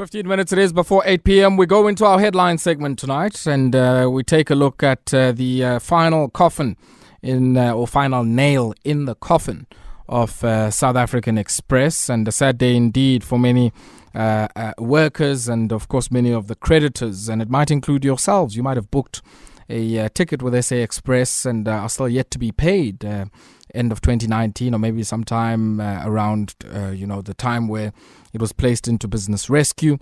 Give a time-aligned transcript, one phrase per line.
[0.00, 1.56] 15 minutes it is before 8 p.m.
[1.58, 5.32] We go into our headline segment tonight and uh, we take a look at uh,
[5.32, 6.78] the uh, final coffin
[7.20, 9.66] in, uh, or final nail in the coffin
[10.08, 12.08] of uh, South African Express.
[12.08, 13.74] And a sad day indeed for many
[14.14, 17.28] uh, workers and, of course, many of the creditors.
[17.28, 18.56] And it might include yourselves.
[18.56, 19.20] You might have booked
[19.70, 23.04] a ticket with SA Express and are still yet to be paid
[23.74, 27.92] end of 2019 or maybe sometime uh, around uh, you know the time where
[28.32, 29.98] it was placed into business rescue.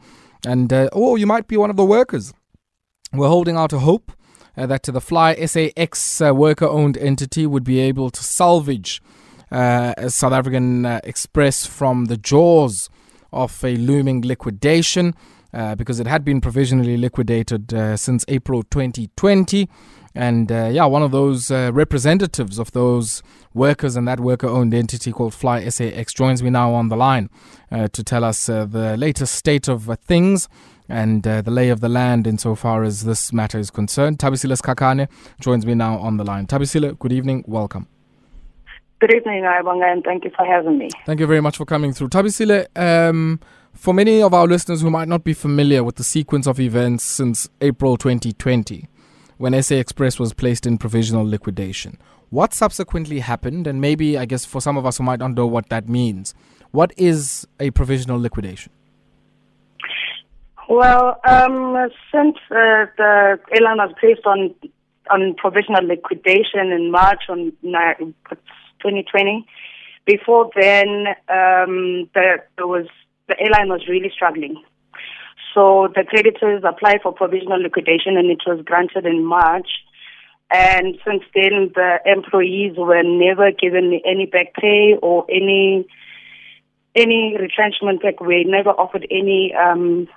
[0.46, 2.32] And uh, or you might be one of the workers.
[3.12, 4.12] We're holding out a hope
[4.56, 9.02] uh, that the Fly SAX uh, worker owned entity would be able to salvage
[9.50, 12.90] uh, south african express from the jaws
[13.32, 15.14] of a looming liquidation
[15.76, 19.68] because it had been provisionally liquidated since april 2020
[20.18, 23.22] and uh, yeah, one of those uh, representatives of those
[23.54, 27.30] workers and that worker owned entity called Fly SAX joins me now on the line
[27.70, 30.48] uh, to tell us uh, the latest state of uh, things
[30.88, 34.18] and uh, the lay of the land insofar as this matter is concerned.
[34.18, 35.08] Thabisile Sikhakhane
[35.40, 36.48] joins me now on the line.
[36.48, 37.44] Thabisile, good evening.
[37.46, 37.86] Welcome.
[39.00, 40.90] Good evening, Ayabonga, and thank you for having me.
[41.06, 42.08] Thank you very much for coming through.
[42.08, 43.38] Thabisile, um,
[43.78, 47.04] for many of our listeners who might not be familiar with the sequence of events
[47.04, 48.88] since April 2020,
[49.36, 51.96] when SA Express was placed in provisional liquidation.
[52.30, 55.46] What subsequently happened, and maybe I guess for some of us who might not know
[55.46, 56.34] what that means,
[56.72, 58.72] what is a provisional liquidation?
[60.68, 64.56] Well, um, since uh, the airline was placed on
[65.08, 69.46] on provisional liquidation in March on 2020,
[70.04, 72.86] before then um, the, there was
[73.28, 74.62] the airline was really struggling.
[75.54, 79.68] So the creditors applied for provisional liquidation and it was granted in March.
[80.50, 85.86] And since then, the employees were never given any back pay or any
[86.94, 88.20] any retrenchment pack.
[88.20, 90.08] We never offered any um,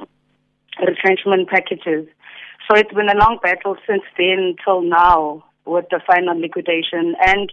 [0.79, 2.07] retrenchment packages.
[2.67, 7.15] So it's been a long battle since then till now with the final liquidation.
[7.25, 7.51] And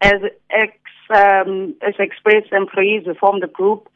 [0.00, 0.72] as ex
[1.10, 3.88] um, SA Express employees, we formed a group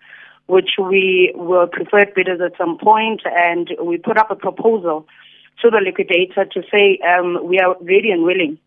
[0.48, 5.06] which we were preferred bidders at some point, and we put up a proposal
[5.62, 8.58] to the liquidator to say um, we are ready and willing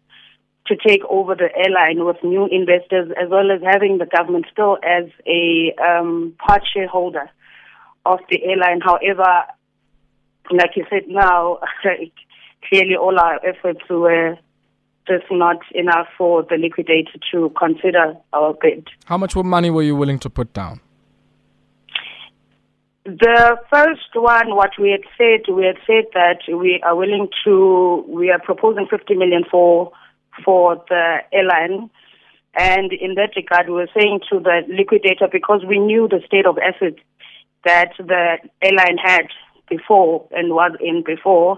[0.68, 4.78] to take over the airline with new investors, as well as having the government still
[4.84, 7.30] as a um, part shareholder
[8.06, 8.80] of the airline.
[8.82, 9.46] However,
[10.52, 11.60] like you said now,
[12.70, 14.38] clearly all our efforts were
[15.08, 18.88] just not enough for the liquidator to consider our bid.
[19.06, 20.80] How much money were you willing to put down?
[23.04, 28.06] The first one, what we had said, we had said that we are willing to,
[28.08, 29.92] we are proposing 50 million for
[30.46, 31.90] for the airline.
[32.54, 36.46] And in that regard, we were saying to the liquidator, because we knew the state
[36.46, 37.02] of assets
[37.66, 39.28] that the airline had
[39.70, 41.58] before and was in before,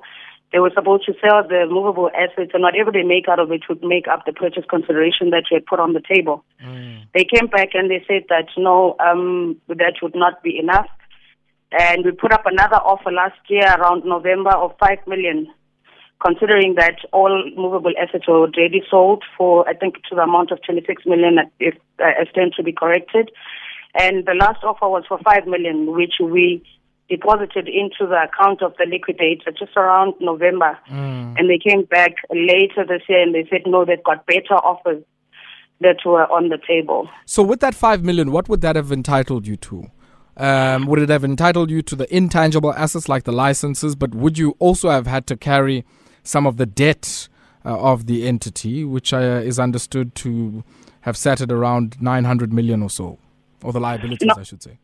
[0.52, 3.64] they were supposed to sell the movable assets and whatever they make out of it
[3.68, 6.44] would make up the purchase consideration that we had put on the table.
[6.64, 7.08] Mm.
[7.14, 10.86] They came back and they said that no, um, that would not be enough
[11.80, 15.48] and we put up another offer last year around November of 5 million,
[16.24, 20.60] considering that all movable assets were already sold for, I think, to the amount of
[20.64, 23.32] 26 million, if uh, I stand to be corrected.
[23.96, 26.64] And the last offer was for 5 million, which we
[27.10, 30.78] deposited into the account of the liquidator just around November.
[30.90, 31.38] Mm.
[31.38, 35.04] And they came back later this year and they said, no, they've got better offers
[35.82, 37.10] that were on the table.
[37.26, 39.92] So with that 5 million, what would that have entitled you to?
[40.36, 44.38] Um, would it have entitled you to the intangible assets like the licenses, but would
[44.38, 45.86] you also have had to carry
[46.24, 47.28] some of the debt
[47.66, 50.64] uh, of the entity, which uh, is understood to
[51.02, 53.20] have sat at around 900 million or so,
[53.64, 54.36] or the liabilities, no.
[54.38, 54.78] I should say?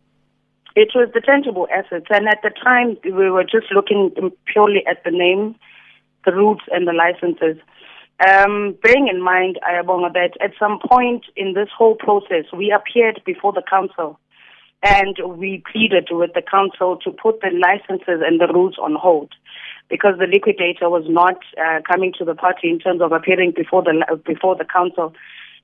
[0.75, 4.11] It was the tangible assets, and at the time we were just looking
[4.45, 5.55] purely at the name,
[6.25, 7.57] the routes, and the licenses.
[8.25, 13.21] Um, bearing in mind, Ayabonga, that at some point in this whole process, we appeared
[13.25, 14.19] before the council
[14.81, 19.33] and we pleaded with the council to put the licenses and the routes on hold
[19.89, 23.83] because the liquidator was not uh, coming to the party in terms of appearing before
[23.83, 23.93] the
[24.25, 25.13] before the council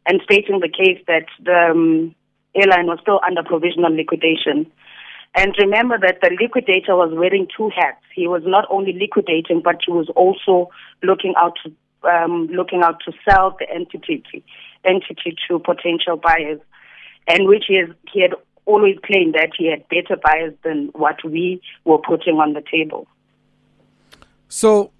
[0.05, 2.15] and stating the case that the um,
[2.55, 4.69] airline was still under provisional liquidation.
[5.33, 8.03] And remember that the liquidator was wearing two hats.
[8.13, 10.69] He was not only liquidating, but he was also
[11.03, 11.71] looking out to
[12.09, 14.23] um, looking out to sell the entity
[14.85, 16.59] entity to potential buyers,
[17.27, 18.35] and which has, he had
[18.65, 23.07] always claimed that he had better buyers than what we were putting on the table.
[24.49, 24.91] So,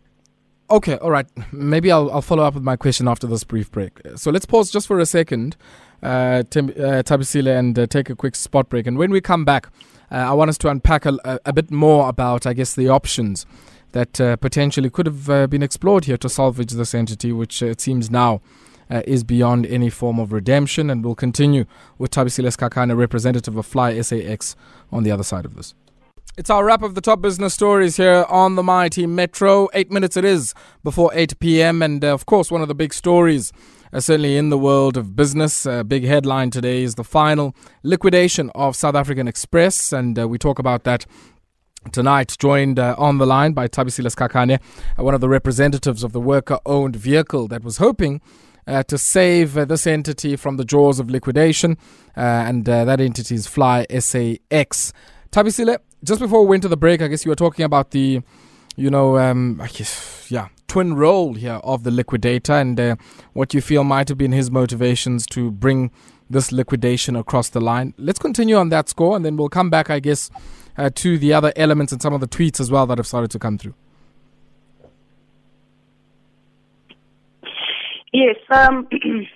[0.70, 1.28] okay, all right.
[1.52, 4.00] Maybe I'll, I'll follow up with my question after this brief break.
[4.16, 5.56] So let's pause just for a second,
[6.04, 8.88] uh, Tim, uh, Thabisile, and uh, take a quick spot break.
[8.88, 9.68] And when we come back,
[10.12, 12.90] Uh, I want us to unpack a, a, a, bit more about, I guess, the
[12.90, 13.46] options
[13.92, 17.68] that uh, potentially could have uh, been explored here to salvage this entity, which uh,
[17.68, 18.40] it seems now
[18.90, 20.90] uh, is beyond any form of redemption.
[20.90, 21.66] And we'll continue
[21.98, 24.56] with Thabisile Sikhakhane, representative of Fly SAX,
[24.92, 25.74] on the other side of this.
[26.38, 29.70] It's our wrap of the top business stories here on the Mighty Metro.
[29.74, 30.54] Eight minutes it is
[30.84, 31.82] before 8 p.m.
[31.82, 33.54] And uh, of course, one of the big stories,
[33.94, 37.56] uh, certainly in the world of business, a uh, big headline today is the final
[37.84, 39.94] liquidation of South African Express.
[39.94, 41.06] And uh, we talk about that
[41.94, 44.60] tonight, joined uh, on the line by Thabisile Sikhakhane,
[45.00, 48.20] uh, one of the representatives of the worker owned vehicle that was hoping.
[48.68, 51.78] Uh, to save uh, this entity from the jaws of liquidation,
[52.18, 54.92] uh, and that entity is Fly SAX.
[55.32, 58.22] Thabisile, just before we went to the break, I guess you were talking about the,
[58.76, 62.96] you know, um, I guess, yeah, twin role here of the liquidator and uh,
[63.34, 65.92] what you feel might have been his motivations to bring
[66.30, 67.94] this liquidation across the line.
[67.98, 70.30] Let's continue on that score and then we'll come back, I guess,
[70.78, 73.32] uh, to the other elements and some of the tweets as well that have started
[73.32, 73.76] to come through.
[78.16, 78.38] Yes.
[78.50, 78.88] Um,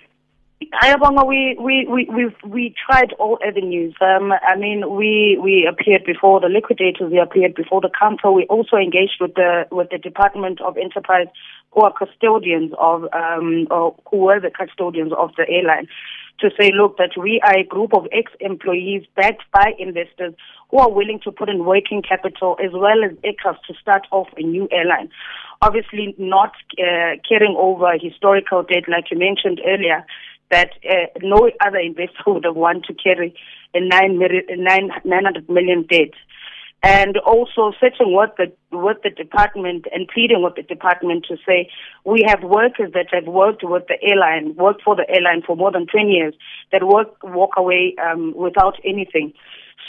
[0.82, 3.94] Ayabonga, we, we, we, we, we tried all avenues.
[4.00, 8.34] Um, I mean, we, we appeared before the liquidators, we appeared before the council.
[8.34, 11.26] We also engaged with the, with the Department of Enterprise,
[11.72, 15.88] who are custodians of, um, or who were the custodians of the airline,
[16.40, 20.34] to say, look, that we are a group of ex-employees backed by investors
[20.70, 24.28] who are willing to put in working capital as well as aircraft to start off
[24.36, 25.10] a new airline.
[25.62, 30.04] Obviously, not uh, carrying over historical debt, like you mentioned earlier
[30.50, 33.34] that uh, no other investor would have wanted to carry
[33.74, 36.10] a nine nine, 900 million debt.
[36.82, 41.68] And also searching with the, with the department and pleading with the department to say,
[42.06, 45.70] we have workers that have worked with the airline, worked for the airline for more
[45.70, 46.34] than 20 years,
[46.72, 49.34] that work, walk away um, without anything.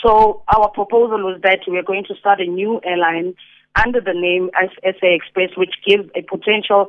[0.04, 3.34] So our proposal was that we are going to start a new airline
[3.82, 4.50] under the name
[4.82, 6.88] SA Express, which gives a potential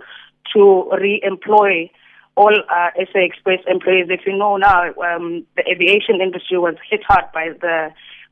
[0.54, 1.90] to re-employ
[2.36, 4.08] all uh, SA Express employees.
[4.10, 7.90] If you know now, um, the aviation industry was hit hard by the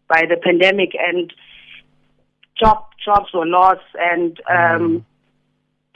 [0.07, 1.31] by the pandemic, and
[2.59, 5.03] job jobs were lost, and um, mm.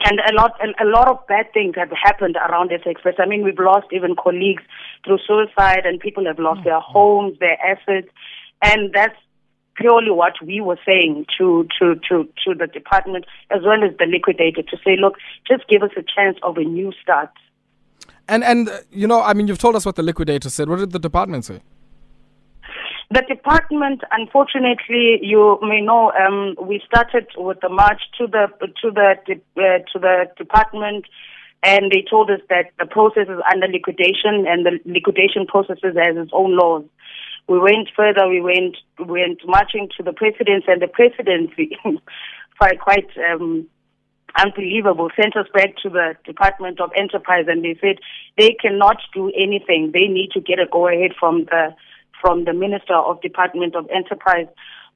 [0.04, 3.14] and a lot a, a lot of bad things have happened around SA Express.
[3.18, 4.62] I mean, we've lost even colleagues
[5.04, 6.64] through suicide, and people have lost mm.
[6.64, 8.08] their homes, their assets,
[8.62, 9.16] and that's
[9.76, 14.06] purely what we were saying to, to, to, to the department as well as the
[14.06, 15.14] liquidator to say, look,
[15.46, 17.30] just give us a chance of a new start.
[18.28, 20.68] And and uh, you know, I mean, you've told us what the liquidator said.
[20.68, 21.60] What did the department say?
[23.10, 28.48] The department, unfortunately, you may know, um, we started with the march to the
[28.82, 29.14] to the
[29.56, 31.04] uh, to the department,
[31.62, 35.94] and they told us that the process is under liquidation, and the liquidation process has
[35.94, 36.84] its own laws.
[37.46, 38.26] We went further.
[38.26, 41.78] We went we went marching to the presidency, and the presidency,
[42.58, 43.68] quite quite um,
[44.36, 47.98] unbelievable, sent us back to the Department of Enterprise and they said
[48.36, 49.92] they cannot do anything.
[49.92, 51.74] They need to get a go ahead from the
[52.26, 54.48] from the Minister of Department of Enterprise,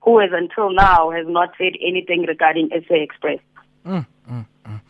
[0.03, 3.38] who has until now has not said anything regarding SA Express.
[3.87, 4.81] Mm, mm, mm.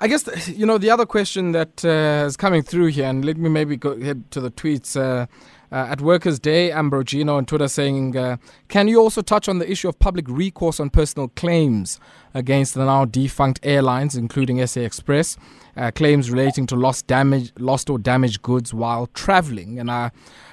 [0.00, 3.36] I guess you know the other question that uh, is coming through here, and let
[3.36, 4.96] me maybe go ahead to the tweets.
[4.96, 5.26] Uh,
[5.72, 8.36] at Workers' Day, Ambrogino on Twitter saying, uh,
[8.68, 12.00] Can you also touch on the issue of public recourse on personal claims
[12.34, 15.36] against the now defunct airlines, including SA Express,
[15.76, 19.78] uh, claims relating to lost, damage, lost or damaged goods while traveling?
[19.78, 20.10] And I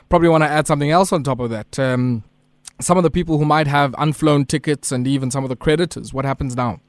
[0.10, 1.80] probably want to add something else on top of that.
[1.80, 2.24] Um,
[2.80, 6.14] some of the people who might have unflown tickets and even some of the creditors,
[6.14, 6.80] what happens now?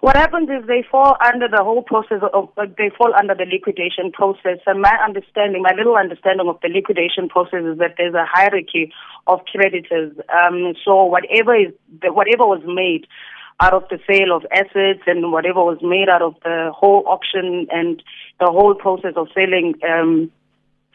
[0.00, 4.12] What happens is they fall under the whole process of, they fall under the liquidation
[4.12, 4.58] process.
[4.66, 8.92] And my understanding, my little understanding of the liquidation process is that there's a hierarchy
[9.26, 10.12] of creditors.
[10.30, 11.72] Um, so whatever is,
[12.04, 13.06] whatever was made
[13.58, 17.66] out of the sale of assets and whatever was made out of the whole auction
[17.70, 18.02] and
[18.38, 20.30] the whole process of selling, um,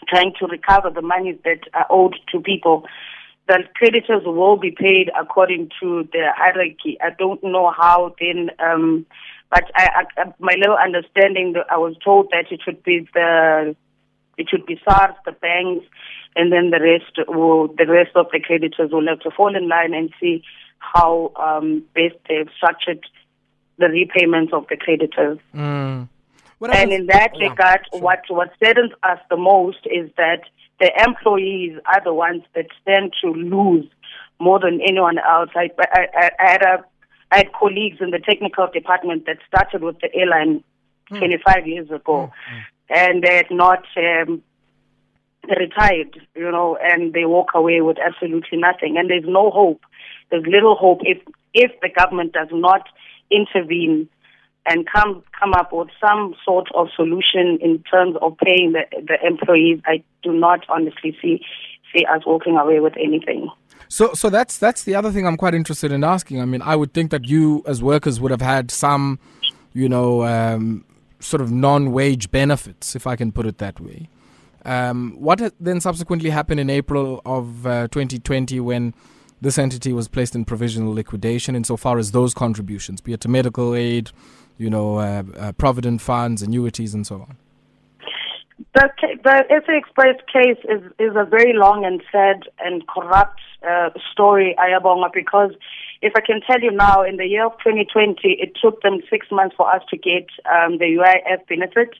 [0.07, 2.85] trying to recover the monies that are owed to people
[3.51, 6.97] the creditors will be paid according to the hierarchy.
[7.01, 9.05] I don't know how then, um,
[9.49, 13.75] but I, I, my little understanding, I was told that it should be the,
[14.37, 15.85] it should be SARS, the banks,
[16.37, 19.67] and then the rest will, the rest of the creditors will have to fall in
[19.67, 20.43] line and see
[20.79, 23.05] how um, best they've structured
[23.79, 25.39] the repayments of the creditors.
[25.53, 26.07] Mm.
[26.61, 28.01] And in that yeah, regard, sure.
[28.01, 30.43] what what saddens us the most is that
[30.81, 33.87] the employees are the ones that stand to lose
[34.39, 35.51] more than anyone else.
[35.55, 36.83] I, I, I, had, a,
[37.31, 40.63] I had colleagues in the technical department that started with the airline
[41.11, 41.19] mm.
[41.19, 42.63] 25 years ago, mm.
[42.89, 44.41] and they had not, um,
[45.49, 48.97] retired, you know, and they walk away with absolutely nothing.
[48.97, 49.81] And there's no hope.
[50.29, 51.17] There's little hope if
[51.53, 52.87] if the government does not
[53.29, 54.07] intervene
[54.65, 59.17] and come come up with some sort of solution in terms of paying the the
[59.25, 59.81] employees.
[59.85, 61.41] I do not honestly see
[61.93, 63.49] see us walking away with anything.
[63.87, 66.41] So, so that's that's the other thing I'm quite interested in asking.
[66.41, 69.19] I mean, I would think that you, as workers, would have had some,
[69.73, 70.85] you know, um,
[71.19, 74.09] sort of non-wage benefits, if I can put it that way.
[74.63, 78.93] Um, what then subsequently happened in April of uh, 2020 when
[79.41, 83.73] this entity was placed in provisional liquidation, insofar as those contributions, be it to medical
[83.73, 84.11] aid,
[84.57, 87.37] you know, uh, uh, provident funds, annuities, and so on.
[88.73, 88.89] The,
[89.23, 94.55] the SA Express case is, is a very long and sad and corrupt uh, story,
[94.59, 95.51] Ayabonga, because
[96.01, 99.27] if I can tell you now, in the year of 2020, it took them six
[99.31, 101.95] months for us to get um, the UIF benefit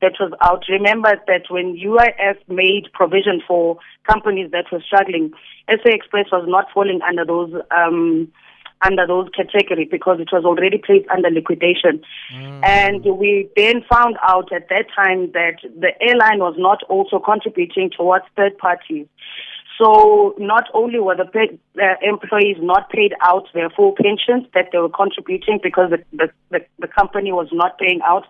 [0.00, 0.64] that was out.
[0.68, 3.78] Remember that when UIF made provision for
[4.08, 5.32] companies that were struggling,
[5.68, 8.30] SA Express was not falling under those um,
[8.84, 12.02] under those category because it was already placed under liquidation.
[12.34, 12.64] Mm.
[12.64, 17.90] And we then found out at that time that the airline was not also contributing
[17.96, 19.06] towards third parties.
[19.78, 24.68] So not only were the paid, uh, employees not paid out their full pensions that
[24.70, 28.26] they were contributing because the, the, the, the company was not paying out,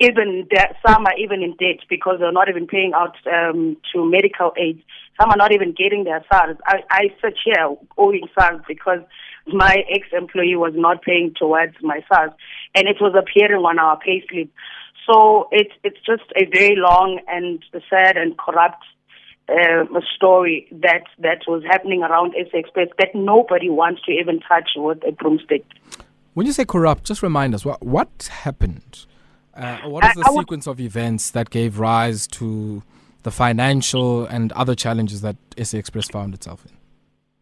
[0.00, 4.04] even de- some are even in debt because they're not even paying out um, to
[4.04, 4.82] medical aid.
[5.20, 6.56] Some are not even getting their SARS.
[6.64, 9.00] I, I sit here owing SARS because
[9.46, 12.32] my ex-employee was not paying towards my SARS,
[12.74, 14.48] and it was appearing on our payslip.
[15.10, 18.84] So it's it's just a very long and sad and corrupt
[19.48, 24.70] uh, story that that was happening around SA Express that nobody wants to even touch
[24.76, 25.64] with a broomstick.
[26.34, 29.06] When you say corrupt, just remind us what what happened.
[29.54, 32.82] Uh, what is the I, I sequence of events that gave rise to
[33.24, 36.79] the financial and other challenges that SA Express found itself in?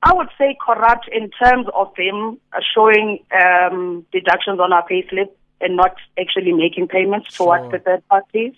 [0.03, 2.39] I would say corrupt in terms of them
[2.75, 7.73] showing um, deductions on our payslip and not actually making payments towards sure.
[7.73, 8.55] the third parties.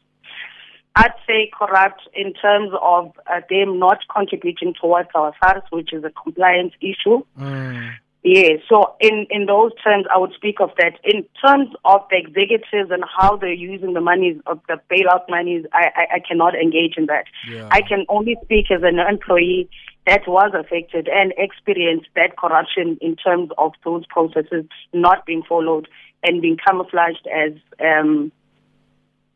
[0.96, 6.04] I'd say corrupt in terms of uh, them not contributing towards our SARS, which is
[6.04, 7.22] a compliance issue.
[7.38, 7.92] Mm.
[8.22, 10.98] Yeah, so in, in those terms, I would speak of that.
[11.04, 15.64] In terms of the executives and how they're using the monies of the bailout monies,
[15.72, 17.24] I, I, I cannot engage in that.
[17.50, 17.68] Yeah.
[17.70, 19.70] I can only speak as an employee
[20.06, 25.88] that was affected and experienced that corruption in terms of those processes not being followed
[26.22, 28.32] and being camouflaged as um,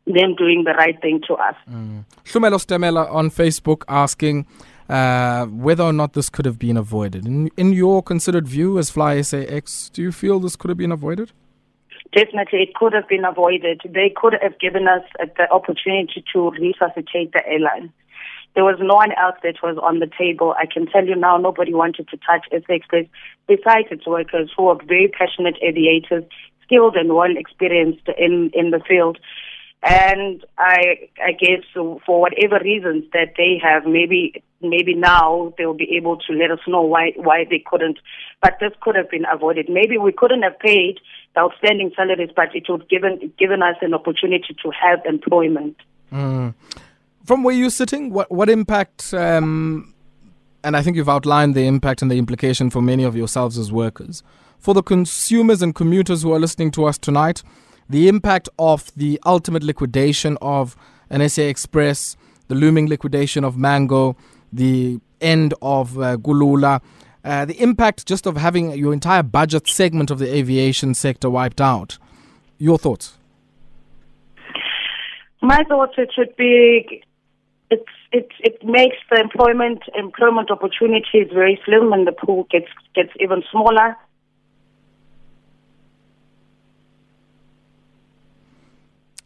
[0.05, 1.55] them doing the right thing to us.
[1.69, 2.05] Mm.
[2.23, 4.45] Shumelo Stemela on Facebook asking
[4.89, 7.25] uh, whether or not this could have been avoided.
[7.25, 10.91] In, in your considered view as Fly SAX, do you feel this could have been
[10.91, 11.31] avoided?
[12.15, 13.81] Definitely, it could have been avoided.
[13.83, 17.91] They could have given us the opportunity to resuscitate the airline.
[18.55, 20.55] There was no one else that was on the table.
[20.57, 23.05] I can tell you now, nobody wanted to touch SA Express
[23.47, 26.23] besides its workers who are very passionate aviators,
[26.63, 29.19] skilled and well experienced in, in the field.
[29.83, 35.95] And I, I guess for whatever reasons that they have, maybe, maybe now they'll be
[35.95, 37.99] able to let us know why, why they couldn't.
[38.41, 39.69] But this could have been avoided.
[39.69, 40.99] Maybe we couldn't have paid
[41.35, 45.75] the outstanding salaries, but it would given, given us an opportunity to have employment.
[46.11, 46.55] Mm.
[47.25, 49.95] From where you're sitting, what, what impact, um,
[50.63, 53.71] and I think you've outlined the impact and the implication for many of yourselves as
[53.71, 54.21] workers,
[54.59, 57.41] for the consumers and commuters who are listening to us tonight,
[57.89, 60.75] the impact of the ultimate liquidation of
[61.09, 62.15] an SA Express,
[62.47, 64.15] the looming liquidation of Mango,
[64.53, 66.79] the end of uh, Kulula,
[67.23, 71.59] uh, the impact just of having your entire budget segment of the aviation sector wiped
[71.59, 71.97] out.
[72.59, 73.17] Your thoughts?
[75.41, 77.03] My thoughts it should be
[77.69, 83.11] it it it makes the employment employment opportunities very slim and the pool gets gets
[83.19, 83.95] even smaller.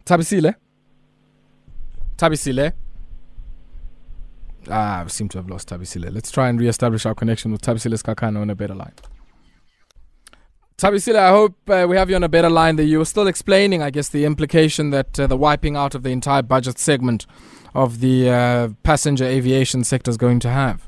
[0.05, 0.55] Thabisile.
[2.17, 2.74] Thabisile.
[4.67, 6.12] Ah, I seem to have lost Thabisile.
[6.13, 8.93] Let's try and re-establish our connection with Thabisile Sikhakhane on a better line.
[10.77, 12.77] Thabisile, I hope uh, we have you on a better line.
[12.77, 16.03] That you were still explaining, I guess, the implication that uh, the wiping out of
[16.03, 17.27] the entire budget segment
[17.73, 20.88] of the uh, passenger aviation sector is going to have.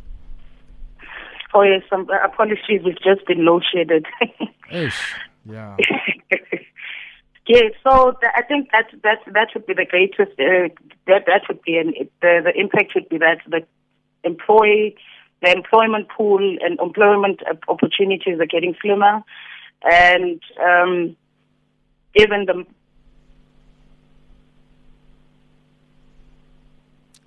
[1.54, 2.82] Oh yes, um, apologies.
[2.84, 4.06] We've just been low shaded.
[4.72, 5.16] Ish.
[5.46, 5.76] Yeah.
[7.48, 10.40] Yeah, so th- I think that that that would be the greatest.
[10.40, 10.70] Uh,
[11.08, 13.66] that that would be an, the the impact would be that the
[14.24, 14.96] employee,
[15.42, 19.22] the employment pool and employment opportunities are getting slimmer,
[19.84, 21.18] and um,
[22.16, 22.64] even the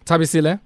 [0.05, 0.61] Thabisile.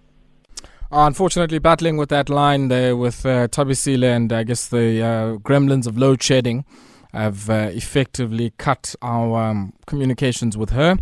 [0.90, 5.86] Unfortunately, battling with that line there with uh, Thabisile and I guess the uh, gremlins
[5.86, 6.64] of load shedding
[7.12, 10.96] have uh, effectively cut our um, communications with her.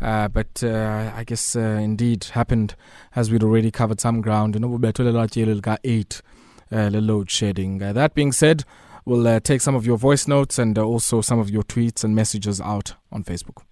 [0.00, 2.74] Uh, but uh, I guess uh, indeed happened
[3.14, 4.54] as we'd already covered some ground.
[5.84, 6.22] Eight
[6.72, 7.82] uh, load shedding.
[7.82, 8.64] Uh, that being said,
[9.04, 12.04] we'll uh, take some of your voice notes and uh, also some of your tweets
[12.04, 13.62] and messages out on Facebook.